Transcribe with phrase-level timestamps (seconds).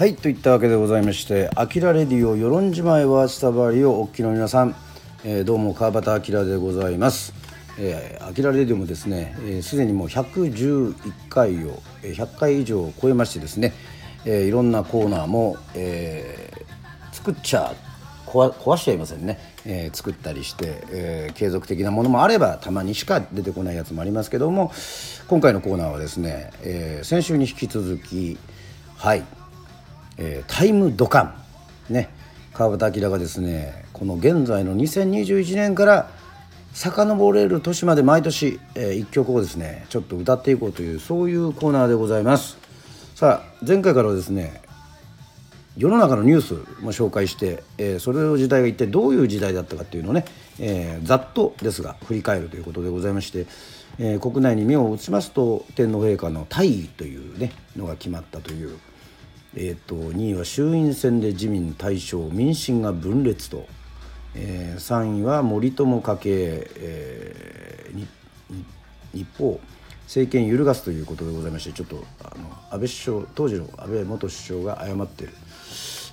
[0.00, 4.74] はいといったわけでございまして「あきらレディオ与論島へは下回り」をお聞きの皆さん、
[5.26, 7.34] えー、どうも川端明でございます。
[7.78, 10.94] えー、アキラレディオもですねすで、えー、にもう111
[11.28, 13.74] 回を100回以上を超えましてですね、
[14.24, 17.74] えー、いろんなコーナーも、えー、作っちゃ
[18.24, 24.72] 壊壊しちゃいませんね、えー、作ったりして、えー、継続的なものもあればたまにしか出てこないやつもありますけども
[25.28, 28.38] 今回のコーナーはですね、えー、先週に引き続き
[28.96, 29.24] はい、
[30.20, 31.34] えー、タイムドカ
[31.88, 31.92] ン。
[31.92, 32.10] ね。
[32.52, 36.10] 川端明がですねこの現在の2021年から
[36.74, 42.58] 遡れる年まで毎年、えー、一曲をですねちょっと歌っていこうというそういうコーナーでございます。
[43.14, 44.62] さあ前回からはですね
[45.76, 50.24] 世の中のニュースも紹介して、えー、それの時代が一体どういう時代だったかっていうのをね、
[50.58, 53.46] えー、ざっとですが振り返るということでございまして、
[53.98, 58.78] えー、国内に目を移しますと天皇陛下の退位というねのが決まったという、
[59.56, 63.66] えーと、2位は衆院選で自民大勝民進が分裂と、
[64.34, 68.06] えー、3位は森友家系、えー、
[69.12, 69.60] 日報
[70.04, 75.32] 政権揺るがすということでございましてちょっとあの安倍首相当時の安倍元首相が誤っている。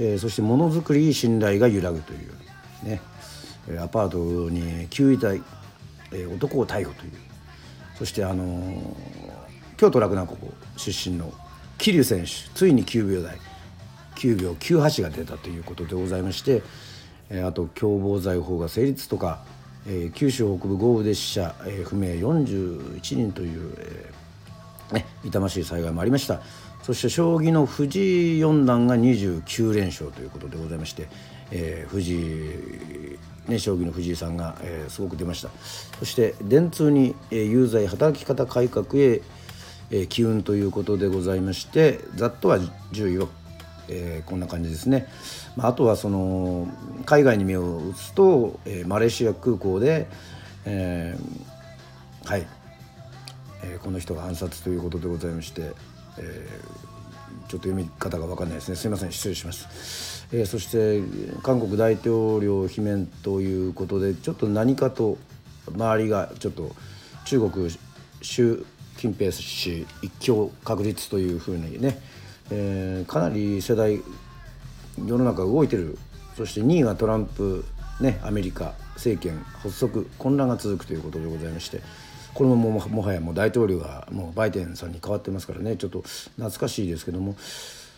[0.00, 2.32] えー、そしてものづくり信頼が揺らぐという
[2.84, 3.00] ね
[3.82, 5.42] アパートに9位台、
[6.12, 7.12] えー、男を逮捕という
[7.98, 8.92] そしてあのー、
[9.76, 11.32] 京都洛南高校出身の
[11.78, 13.38] 桐生選手ついに9秒台
[14.18, 16.62] 9秒98が出たということでございまして、
[17.44, 19.44] あと共謀罪法が成立とか、
[20.14, 21.54] 九州北部豪雨で死者、
[21.84, 23.76] 不明41人という、
[24.92, 26.42] ね、痛ましい災害もありました。
[26.82, 31.08] そして将棋の藤井四段が29連勝ということでございまして、
[31.50, 35.50] えー、藤井、ね、将棋の藤井さんが、えー、すごく出ました
[35.98, 39.20] そして電通に、え、有罪働き方改革へ、
[39.90, 42.58] えー、機運ということでございましてざっとは
[42.92, 43.28] 10位を、
[43.88, 45.08] えー、こんな感じですね、
[45.56, 46.68] まあ、あとはその
[47.06, 50.06] 海外に目を移すと、えー、マレーシア空港で、
[50.64, 52.46] えー、はい、
[53.64, 55.72] えー、この人が暗殺ということでございまして
[56.18, 58.76] えー、ちょっと読み方が分かんないですね。
[58.76, 59.12] すいません。
[59.12, 61.02] 失礼します、えー、そして
[61.42, 65.16] 韓国大統領罷免ということでちょっと何かと
[65.72, 66.74] 周りがちょっと
[67.24, 67.70] 中国
[68.22, 68.66] 習
[68.98, 71.98] 近平氏一強確立というふうにね、
[72.50, 74.00] えー、かなり世代
[74.98, 75.96] 世の中動いてる。
[76.36, 77.64] そして2位がトランプ
[78.00, 81.80] ねアメリカ政権発足混乱が続くということでございまして
[82.32, 86.02] これももはやもう大統領がもうバイデンさんに変わってますからねちょっと
[86.36, 87.36] 懐かしいですけども。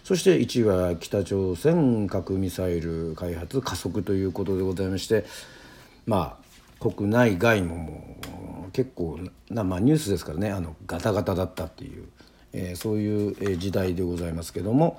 [0.03, 5.27] そして1位は北朝鮮核ミサイル開発加速ということでございまして
[6.06, 6.40] まあ
[6.81, 8.17] 国内外もも
[8.69, 9.21] う結構
[9.51, 12.07] な、まあ、ニュースですからねあのガタガタだったっていう、
[12.53, 14.99] えー、そういう時代でございますけども、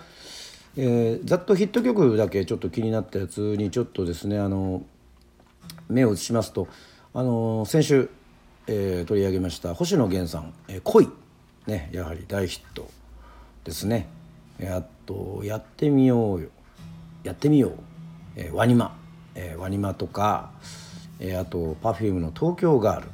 [0.78, 4.84] えー、ざっとヒット曲だけちょっと気になったやつにちょっとですねあの
[5.90, 6.68] 目を移しますと
[7.14, 8.10] あの先週
[8.68, 11.10] えー、取り上げました星野源さん「えー、恋」
[11.68, 12.90] ねやはり大ヒット
[13.64, 14.08] ですね。
[14.64, 16.50] あと「やってみようよ」
[17.24, 17.72] 「やってみよう」
[18.38, 18.96] えー、ワニマ、
[19.36, 20.52] えー、ワニマとか、
[21.22, 23.08] えー、あと Perfume の「東京ガール」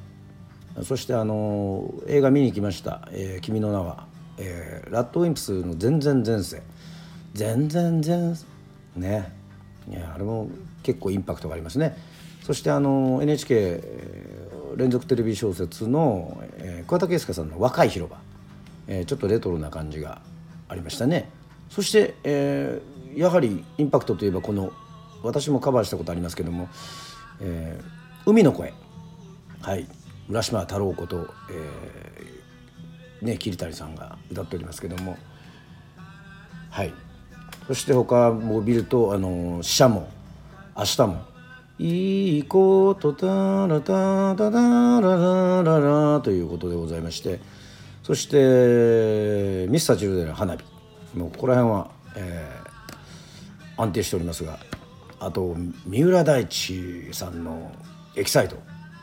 [0.84, 4.07] そしてあの、映画見に来ました「えー、君の名は」
[4.38, 6.62] えー、ラッドウィンプスの「全然前世」
[7.34, 8.45] 「全然前世」
[8.95, 9.35] ね。
[9.91, 10.50] いあれも
[10.84, 11.97] 結構インパクトがありますね。
[12.44, 13.84] そしてあの NHK
[14.78, 18.18] 連続テレビ小説の、えー、桑田佳祐さんの「若い広場」
[18.88, 20.22] えー、ちょっとレトロな感じが
[20.69, 21.29] ありましたね。
[21.69, 24.72] そして、えー、やはりインパクトといえばこの
[25.24, 26.69] 私もカバーしたことありますけども
[27.42, 28.74] 「えー、海の声」
[29.62, 29.88] はい。
[30.30, 35.18] 浦島太郎こと、えー、ね桐谷さんが歌っておりますけども。
[36.70, 36.94] はい。
[37.68, 40.10] そして他も見るとあの死者も
[40.75, 41.22] 明日も。
[41.80, 47.39] いいことだらだだだららららということでございまして。
[48.04, 50.63] そしてミスターチルデレン花火。
[51.18, 54.60] もうここら辺は、えー、安定しておりますが。
[55.19, 55.56] あと
[55.86, 57.72] 三浦大知さんの
[58.16, 58.58] 「エキサイト」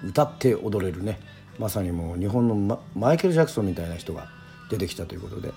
[0.04, 1.18] 歌って踊れるね。
[1.58, 4.28] まさにもう日本のママイケル・ジャクソンみたいな人が
[4.70, 5.52] 出てきたということで。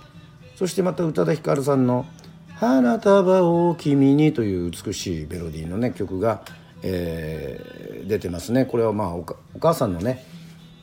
[0.55, 2.05] そしてまた宇多田ヒカルさんの
[2.55, 6.41] 「花束を君に」という美しいメロディーのね曲が
[6.83, 8.65] えー、出てますね。
[8.65, 9.25] これはまあお
[9.59, 10.23] 母さんのね、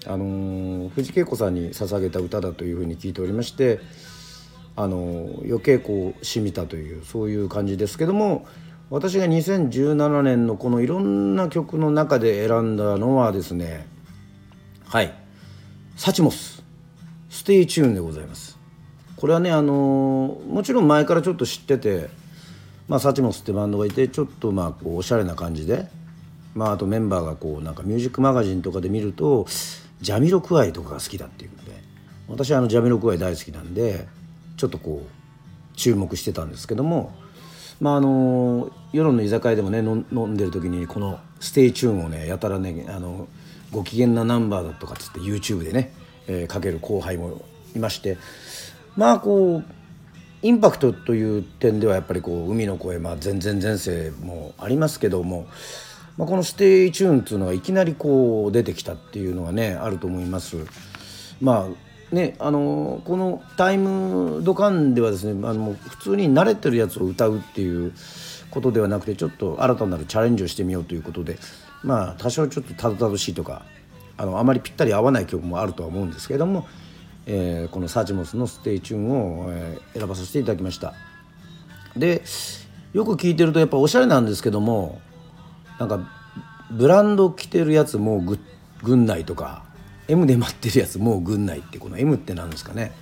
[0.07, 3.81] あのー、藤恵子さんに捧げた歌だというふうに聞いておりまして
[4.77, 8.47] あのー、余計こう染みたというそういう感じですけども
[8.91, 13.87] 私が2017年のこのいろんな曲の中で選んだのはですね
[14.95, 15.13] はい。
[15.97, 18.57] Suchmos。STAY TUNE でございます。
[19.17, 22.09] これはねあのもちろん前からちょっと知ってて
[22.87, 25.89] まあ Suchmos ってバンドがいてちょっとまあこうおしゃれな感じで
[26.55, 29.47] まああとメンバーがこうなんかミュージックマガジンとかで見ると
[30.01, 31.73] ジャミロクワイとかが好きだっていうので
[32.29, 34.07] 私はあのジャミロクワイ大好きなんで
[34.57, 37.13] ちょっとこう注目してたんですけども
[37.81, 43.29] まああの与論の居酒屋でもね飲んでる時にこの「STAY TUNE」をねやたらねあの
[43.73, 45.93] ご機嫌なナンバーだとかっつって YouTube でね、
[46.29, 47.43] えー、かける後輩も
[47.75, 48.19] いまして
[48.97, 49.65] まあこう
[50.43, 55.47] インパクトという点ではやっぱりこう海の声、まあ、前前前世もありますけども、
[56.19, 60.59] まあ、この「STAY TUNE」っていうのがいきなりこう出てきたっていうのはねあると思います。
[61.41, 61.84] まあ
[62.15, 67.93] ね、あのこのタイムドカンではですねあの普通に慣れてるやつを歌うっていう
[68.51, 71.37] ことではなくてちょっと新たなるチャレンジをしてみようということで
[71.83, 73.63] まあ多少ちょっとたどたどしいとか
[74.17, 76.69] あのあまりぴったり合わない曲もあるとは思うんですけれども、
[77.27, 79.11] えー、この Suchmos の「STAY TUNE
[79.41, 80.95] を」、選ばさせていただきました。
[81.97, 82.23] で
[82.93, 85.01] よく聞いてるとやっぱおしゃれなんですけども
[85.81, 85.99] なんか
[86.71, 88.39] ブランド着てるやつもう
[88.85, 89.65] 軍内とか
[90.09, 92.93] M で待ってるやつもう軍内ってこの M って何ですかね、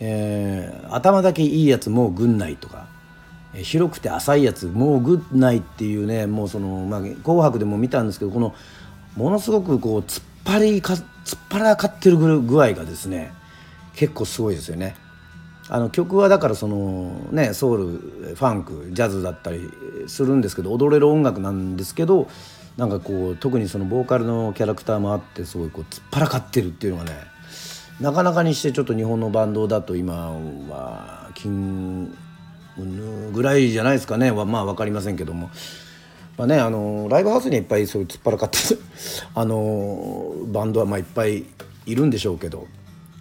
[0.00, 2.86] えー、頭だけいいやつもう軍内とか
[3.54, 8.54] 広くて浅いやつもうグッナイっていうねもうその、まあ、紅白でも見たんですけどこの
[9.16, 13.32] ものすごくこう突っ張りか突っ張らかってる具合がですね
[13.94, 14.94] 結構すごいですよね。
[15.70, 19.68] あの曲はだからそのねソウルファンクジャズだったり
[20.06, 22.28] するんですけど踊れる音楽なんですけど
[22.78, 27.10] なんかこう特にそのボーカルのキャラクターもあってすごいこう突っ張らかってるっていうのがね
[28.00, 30.30] なかなかにしてちょっと日本のバンドだと今
[30.68, 32.16] は金
[33.32, 34.30] ぐらいじゃないですかね。
[34.30, 35.50] まあ分かりませんけども。
[36.36, 38.58] まあね、あのライブハウスにいっぱいそういう突っ張らかって
[39.34, 41.44] あのバンドはまあいっぱい
[41.86, 42.68] いるんでしょうけど、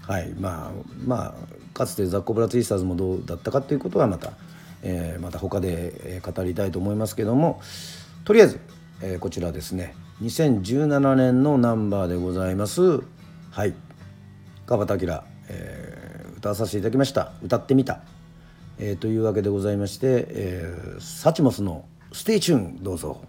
[0.03, 0.31] はい。
[0.39, 0.71] まあ
[1.03, 4.33] まあ、かつてザコ・ブラツイスターズもどうだったかということはまた、
[4.83, 7.60] えー、また他で語りたいと思いますけども。
[8.24, 8.60] とりあえず、
[9.02, 9.96] えー、こちらですね。
[10.22, 13.02] 2017年のナンバーでございます。
[13.52, 13.74] はい。
[14.66, 18.02] 川端明、えー、歌わさせていただきました「歌ってみた」
[18.80, 23.22] えー、というわけでございまして、えー、 Suchmos の「STAY TUNE」どうぞ。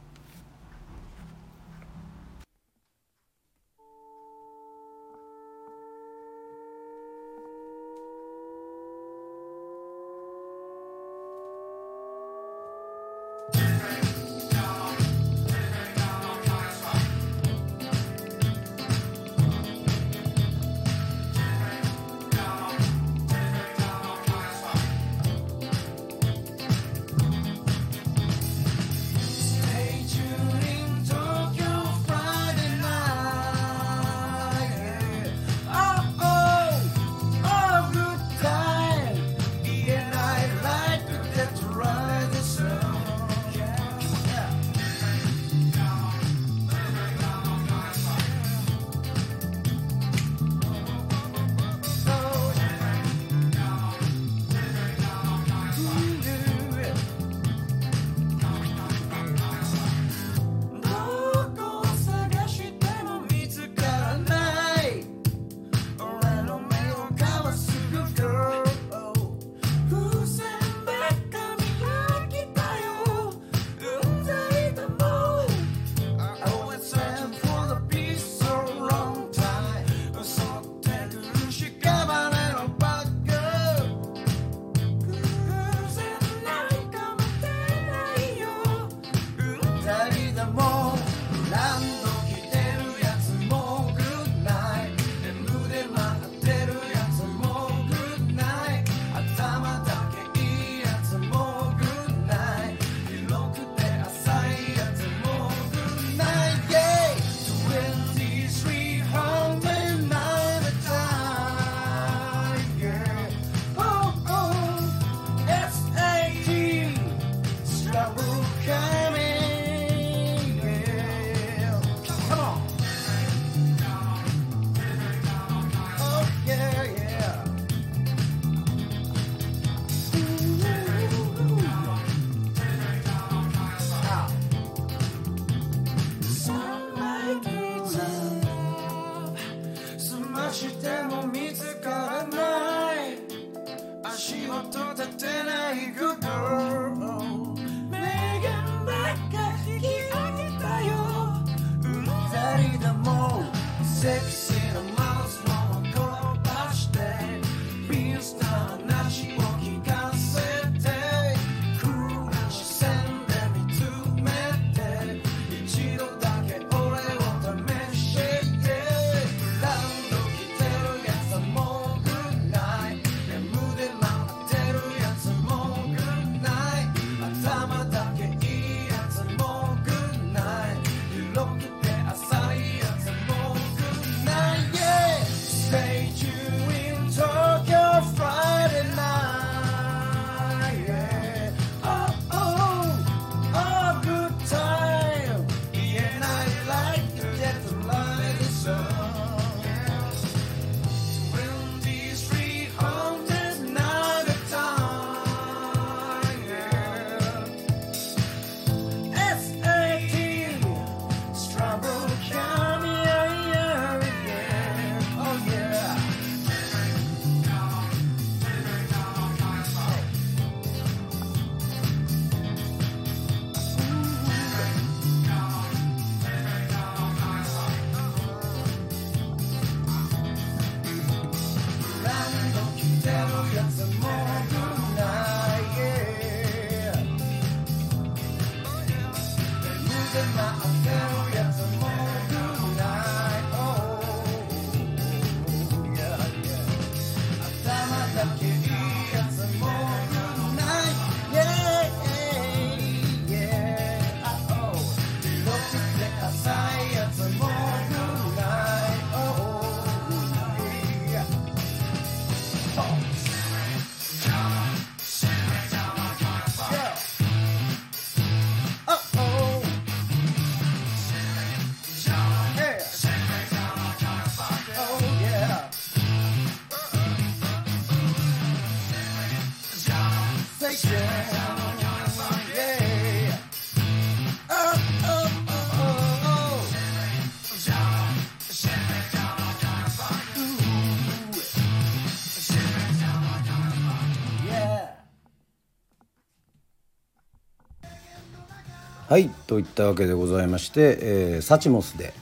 [299.08, 302.12] はいといったわけでございまして、えー、 Suchmos で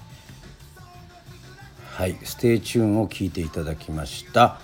[1.85, 4.61] はい STAY TUNE を聴いていただきました。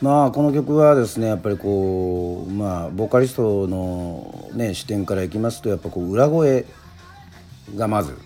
[0.00, 6.64] まあこの曲はですねやっぱりこうまあボーカリストのね視点からいきますとやっぱこう裏声
[7.74, 8.16] がまず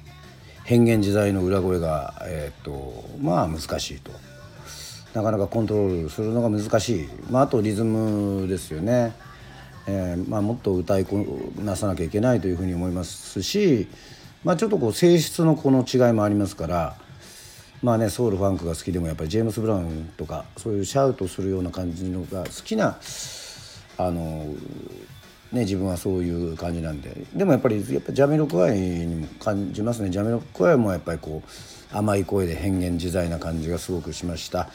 [0.64, 4.12] 変幻自在の裏声がえっ、とまあ難しいと。
[5.14, 7.08] なかなかコントロールするのが難しい。
[7.30, 9.14] まああとリズムですよね。
[9.86, 11.24] えーまあ、もっと歌いこ
[11.58, 13.88] なさなきゃいけないというふうに思いますし、
[14.44, 16.96] まあ、ちょっとこう性質のこの違いもありますから
[17.82, 22.98] まあねソウルファンクが好きでもやっぱりジェームス・ブラウンとかそういうシャウトするような感じのが好きな
[23.98, 24.44] あの
[25.52, 27.26] ね自分はそういう感じなんで。
[27.34, 30.10] でもやっぱりやっぱジャミロクワイにも感じますね。
[30.10, 34.68] ジャミロクワイもやっぱりこう甘い声で変幻自在な感じがすごくしました。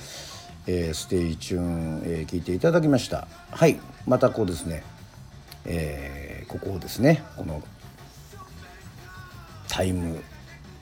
[0.68, 3.28] えー、 STAY TUNE、えー、聞いていただきました。
[3.50, 3.80] はい。
[4.08, 4.84] またこうですね。
[5.66, 7.62] えー、ここをですねこの
[9.68, 10.22] タイム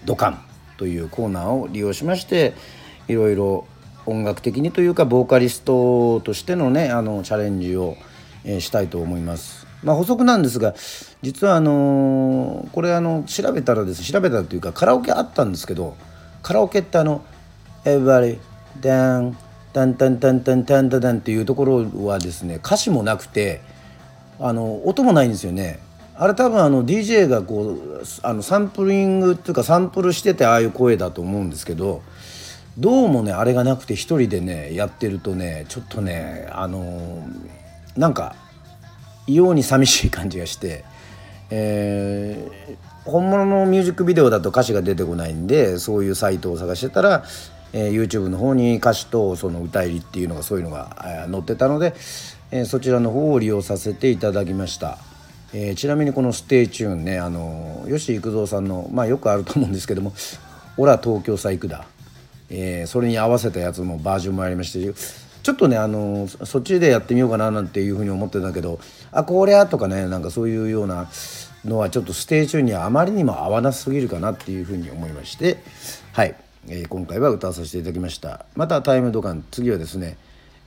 [0.06, 0.40] ドカン
[0.78, 2.54] というコーナーを利用しまして
[3.08, 3.68] いろいろ
[4.06, 7.98] 音楽的にというかボーカリストとしてのねあのチャレンジを、
[8.44, 9.68] えー、したいと思います。
[9.84, 10.76] まあ、補足なんですが
[11.22, 15.96] 実はあのー、これあの調べたらです調べたというかカラオケあったんですけど
[16.44, 17.24] カラオケってあの
[17.86, 18.40] 「エ v バリ
[18.82, 19.38] ダン
[19.72, 23.62] タンタンタンタンタンタン」っていうところはですね歌詞もなくて
[24.40, 25.80] あの音もないんですよね。
[26.16, 32.02] あれ多分あの DJ がこうあのサンプリングっていうかサンプルしててああいう声だと思うんですけど
[32.78, 37.26] どうもねあれがなくて一人でねやってるとねちょっとねあの
[37.96, 38.36] なんか
[39.28, 40.84] 異様に寂しい感じがして、
[41.52, 47.24] えー、本物のミュージックビデオだと歌詞が出てこないんでそういうサイトを探してたら、
[47.74, 51.94] えー、YouTube の方に歌詞とその歌入りっていうのがそういうのが載ってたので
[52.52, 54.98] えー、そちらの方を利用させていただきました。
[55.54, 60.14] えー、ちなみにこの「STAY TUNE ね」あの吉幾三さんのまあよくあると思うんですけども
[60.78, 61.86] 「オラ東京さ行くだ」
[62.52, 64.94] え、それに合わせたやつもバージョンもありまして
[65.44, 68.80] ちょっとねあのそっちでやってみようかななんていうふうに思ってたけど
[69.12, 71.08] あこりゃとかねなんかそういうような
[71.66, 75.58] のはちょっとステージ中にはあまりにも合わなすぎるかなっていうふうに思いまして
[76.14, 76.36] はい、
[76.68, 80.18] えー、今回は歌わさせていただきましたまたタイムドカン次はですね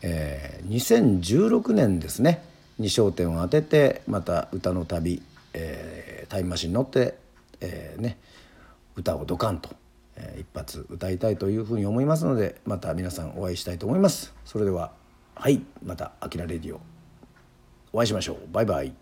[0.02, 2.44] えー、2016年ですね
[2.78, 5.22] に焦点を当ててまた歌の旅、
[5.54, 7.14] えー、タイムマシンに乗って、
[7.60, 8.18] えー、ね、
[8.96, 9.70] 歌をドカンと、
[10.16, 14.34] えー、一発歌いたいというふうに思いますのでまた皆さんお会いしたいと思います。
[14.44, 14.92] それでは
[15.34, 16.80] はいまた「あきらレディオ」
[17.92, 19.01] お会いしましょうバイバイ。